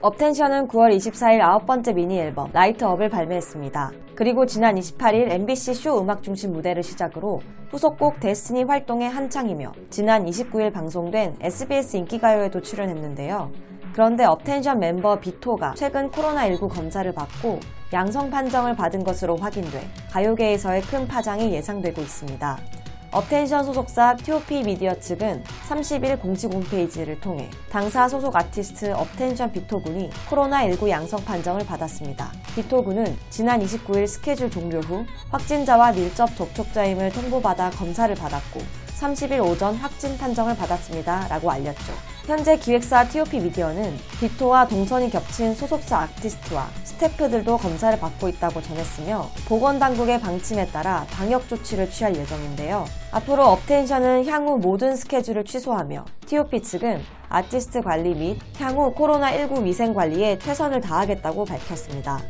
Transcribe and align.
업텐션은 0.00 0.68
9월 0.68 0.94
24일 0.96 1.40
아홉 1.40 1.66
번째 1.66 1.92
미니 1.92 2.18
앨범 2.18 2.50
Light 2.52 2.80
Up을 2.80 3.08
발매했습니다. 3.08 3.92
그리고 4.14 4.46
지난 4.46 4.74
28일 4.76 5.30
MBC 5.30 5.74
쇼 5.74 6.00
음악 6.00 6.22
중심 6.22 6.52
무대를 6.52 6.82
시작으로 6.82 7.40
후속곡 7.70 8.20
Destiny 8.20 8.64
활동에 8.64 9.06
한창이며 9.06 9.72
지난 9.90 10.26
29일 10.26 10.72
방송된 10.72 11.36
SBS 11.40 11.96
인기가요에도 11.96 12.60
출연했는데요. 12.60 13.50
그런데 13.92 14.24
업텐션 14.24 14.80
멤버 14.80 15.18
비토가 15.18 15.74
최근 15.76 16.10
코로나19 16.10 16.68
검사를 16.68 17.10
받고 17.12 17.60
양성 17.92 18.28
판정을 18.28 18.74
받은 18.74 19.04
것으로 19.04 19.36
확인돼 19.36 19.88
가요계에서의 20.10 20.82
큰 20.82 21.06
파장이 21.06 21.52
예상되고 21.52 22.00
있습니다. 22.00 22.83
업텐션 23.14 23.64
소속사 23.64 24.16
TOP 24.16 24.64
미디어 24.64 24.92
측은 24.98 25.44
30일 25.68 26.20
공식 26.20 26.52
홈페이지를 26.52 27.20
통해 27.20 27.48
당사 27.70 28.08
소속 28.08 28.34
아티스트 28.34 28.92
업텐션 28.92 29.52
비토군이 29.52 30.10
코로나19 30.28 30.88
양성 30.88 31.24
판정을 31.24 31.64
받았습니다. 31.64 32.32
비토군은 32.56 33.16
지난 33.30 33.60
29일 33.60 34.08
스케줄 34.08 34.50
종료 34.50 34.80
후 34.80 35.06
확진자와 35.30 35.92
밀접 35.92 36.34
접촉자임을 36.34 37.12
통보받아 37.12 37.70
검사를 37.70 38.12
받았고 38.12 38.60
30일 38.98 39.44
오전 39.48 39.76
확진 39.76 40.18
판정을 40.18 40.56
받았습니다. 40.56 41.28
라고 41.28 41.52
알렸죠. 41.52 41.92
현재 42.26 42.56
기획사 42.56 43.06
TOP 43.06 43.38
미디어는 43.38 43.96
비토와 44.18 44.66
동선이 44.66 45.10
겹친 45.10 45.54
소속사 45.54 45.98
아티스트와 45.98 46.68
스태프들도 46.82 47.58
검사를 47.58 47.96
받고 47.96 48.28
있다고 48.30 48.60
전했으며 48.60 49.28
보건당국의 49.46 50.20
방침에 50.20 50.66
따라 50.68 51.06
방역 51.10 51.48
조치를 51.48 51.90
취할 51.90 52.16
예정인데요. 52.16 52.86
앞으로 53.14 53.44
업텐션은 53.46 54.26
향후 54.26 54.58
모든 54.58 54.96
스케줄을 54.96 55.44
취소하며 55.44 56.04
TOP 56.26 56.60
측은 56.60 57.00
아티스트 57.28 57.80
관리 57.80 58.12
및 58.12 58.40
향후 58.58 58.92
코로나19 58.92 59.62
위생 59.62 59.94
관리에 59.94 60.36
최선을 60.40 60.80
다하겠다고 60.80 61.44
밝혔습니다. 61.44 62.20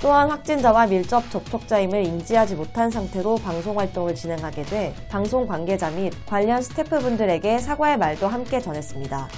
또한 0.00 0.30
확진자와 0.30 0.86
밀접 0.86 1.28
접촉자임을 1.32 2.04
인지하지 2.04 2.54
못한 2.54 2.88
상태로 2.88 3.34
방송 3.38 3.80
활동을 3.80 4.14
진행하게 4.14 4.62
돼 4.62 4.94
방송 5.08 5.44
관계자 5.44 5.90
및 5.90 6.12
관련 6.24 6.62
스태프분들에게 6.62 7.58
사과의 7.58 7.98
말도 7.98 8.28
함께 8.28 8.60
전했습니다. 8.60 9.28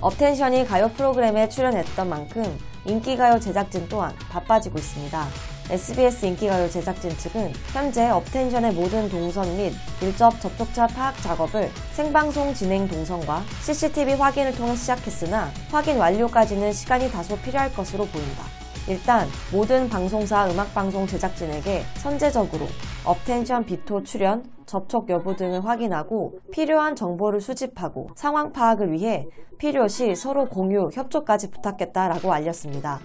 업텐션이 0.00 0.64
가요 0.66 0.90
프로그램에 0.96 1.48
출연했던 1.48 2.08
만큼 2.08 2.42
인기가요 2.84 3.38
제작진 3.38 3.88
또한 3.88 4.12
바빠지고 4.28 4.76
있습니다. 4.78 5.24
SBS 5.70 6.24
인기가요 6.24 6.70
제작진 6.70 7.10
측은 7.10 7.52
현재 7.74 8.08
업텐션의 8.08 8.72
모든 8.72 9.06
동선 9.10 9.54
및 9.58 9.74
밀접 10.00 10.40
접촉자 10.40 10.86
파악 10.86 11.20
작업을 11.20 11.70
생방송 11.92 12.54
진행 12.54 12.88
동선과 12.88 13.42
CCTV 13.62 14.14
확인을 14.14 14.54
통해 14.54 14.74
시작했으나 14.74 15.50
확인 15.70 15.98
완료까지는 15.98 16.72
시간이 16.72 17.10
다소 17.10 17.36
필요할 17.40 17.74
것으로 17.74 18.06
보인다. 18.06 18.44
일단 18.88 19.28
모든 19.52 19.90
방송사 19.90 20.50
음악방송 20.50 21.06
제작진에게 21.06 21.84
선제적으로 21.98 22.66
업텐션 23.04 23.66
비토 23.66 24.02
출연, 24.04 24.44
접촉 24.68 25.08
여부 25.08 25.34
등을 25.34 25.64
확인하고 25.64 26.34
필요한 26.52 26.94
정보를 26.94 27.40
수집하고 27.40 28.10
상황 28.14 28.52
파악을 28.52 28.92
위해 28.92 29.26
필요시 29.58 30.14
서로 30.14 30.44
공유, 30.44 30.88
협조까지 30.92 31.50
부탁했다라고 31.50 32.32
알렸습니다. 32.32 33.00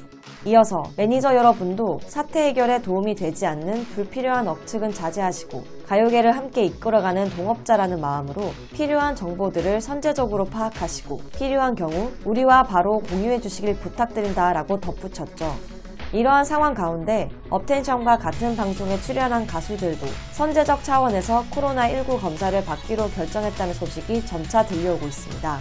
이어서 0.46 0.84
매니저 0.98 1.36
여러분도 1.36 2.00
사태 2.04 2.48
해결에 2.48 2.82
도움이 2.82 3.16
되지 3.16 3.48
않는 3.48 3.86
불필요한 3.86 4.48
억측은 4.48 4.92
자제하시고 4.92 5.64
가요계를 5.88 6.36
함께 6.36 6.66
이끌어가는 6.66 7.30
동업자라는 7.30 8.00
마음으로 8.00 8.42
필요한 8.74 9.16
정보들을 9.16 9.82
선제적으로 9.82 10.46
파악하시고 10.46 11.22
필요한 11.38 11.76
경우 11.76 12.12
우리와 12.26 12.64
바로 12.64 13.00
공유해 13.00 13.40
주시길 13.40 13.80
부탁드린다라고 13.80 14.80
덧붙였죠. 14.80 15.73
이러한 16.14 16.46
상황 16.46 16.76
가운데 16.76 17.28
업텐션과 17.50 18.20
같은 18.20 18.56
방송에 18.56 19.02
출연한 19.02 19.48
가수들도 19.48 20.06
선제적 20.32 20.84
차원에서 20.84 21.44
코로나19 21.50 22.22
검사를 22.22 22.64
받기로 22.64 23.10
결정했다는 23.10 23.74
소식이 23.74 24.24
점차 24.28 24.64
들려오고 24.64 25.08
있습니다. 25.08 25.60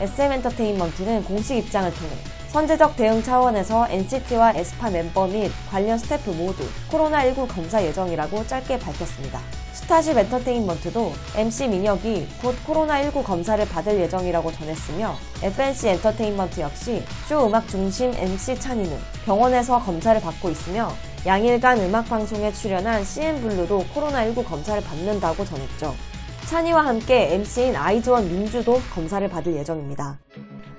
SM엔터테인먼트는 0.00 1.22
공식 1.22 1.56
입장을 1.56 1.88
통해 1.94 2.10
선제적 2.48 2.96
대응 2.96 3.22
차원에서 3.22 3.86
NCT와 3.88 4.54
에스파 4.56 4.90
멤버 4.90 5.28
및 5.28 5.52
관련 5.70 5.98
스태프 5.98 6.30
모두 6.30 6.64
코로나19 6.90 7.46
검사 7.46 7.80
예정이라고 7.80 8.44
짧게 8.44 8.80
밝혔습니다. 8.80 9.38
스타쉽 9.86 10.18
엔터테인먼트도 10.18 11.12
MC 11.36 11.68
민혁이 11.68 12.26
곧 12.42 12.56
코로나19 12.66 13.22
검사를 13.22 13.64
받을 13.68 14.00
예정이라고 14.00 14.50
전했으며 14.50 15.14
FNC 15.40 15.88
엔터테인먼트 15.90 16.60
역시 16.60 17.04
쇼 17.28 17.46
음악 17.46 17.68
중심 17.68 18.12
MC 18.12 18.58
찬이는 18.58 18.98
병원에서 19.24 19.78
검사를 19.78 20.20
받고 20.20 20.50
있으며 20.50 20.90
양일간 21.24 21.78
음악 21.82 22.08
방송에 22.08 22.52
출연한 22.52 23.04
CN블루도 23.04 23.84
코로나19 23.94 24.44
검사를 24.44 24.82
받는다고 24.82 25.44
전했죠. 25.44 25.94
찬이와 26.46 26.84
함께 26.84 27.34
MC인 27.34 27.76
아이즈원 27.76 28.28
민주도 28.28 28.80
검사를 28.92 29.28
받을 29.28 29.54
예정입니다. 29.54 30.18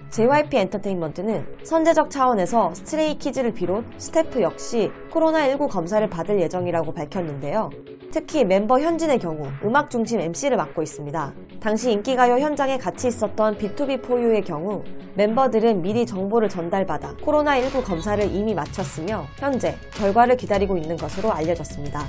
JYP 0.09 0.57
엔터테인먼트는 0.57 1.45
선제적 1.63 2.09
차원에서 2.09 2.73
스트레이 2.73 3.17
키즈를 3.17 3.53
비롯 3.53 3.85
스태프 3.97 4.41
역시 4.41 4.91
코로나19 5.11 5.69
검사를 5.69 6.07
받을 6.09 6.39
예정이라고 6.39 6.93
밝혔는데요. 6.93 7.69
특히 8.11 8.45
멤버 8.45 8.79
현진의 8.79 9.19
경우 9.19 9.47
음악 9.63 9.91
중심 9.91 10.19
MC를 10.19 10.57
맡고 10.57 10.81
있습니다. 10.81 11.33
당시 11.59 11.91
인기가요 11.91 12.39
현장에 12.39 12.77
같이 12.77 13.07
있었던 13.07 13.57
BTOB 13.57 14.01
4U의 14.01 14.45
경우 14.45 14.83
멤버들은 15.15 15.81
미리 15.81 16.05
정보를 16.05 16.47
전달받아 16.47 17.15
코로나19 17.17 17.83
검사를 17.83 18.23
이미 18.33 18.55
마쳤으며 18.55 19.25
현재 19.37 19.75
결과를 19.95 20.37
기다리고 20.37 20.77
있는 20.77 20.95
것으로 20.95 21.31
알려졌습니다. 21.31 22.05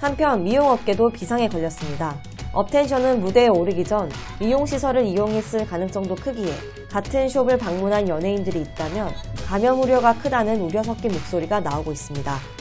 한편 0.00 0.44
미용업계도 0.44 1.10
비상에 1.10 1.48
걸렸습니다. 1.48 2.14
업텐션은 2.56 3.20
무대에 3.20 3.48
오르기 3.48 3.84
전 3.84 4.10
미용시설을 4.40 5.04
이용했을 5.04 5.66
가능성도 5.66 6.14
크기에 6.14 6.54
같은 6.90 7.28
숍을 7.28 7.58
방문한 7.58 8.08
연예인들이 8.08 8.62
있다면 8.62 9.12
감염 9.46 9.82
우려가 9.82 10.14
크다는 10.14 10.62
우려 10.62 10.82
섞인 10.82 11.12
목소리가 11.12 11.60
나오고 11.60 11.92
있습니다. 11.92 12.55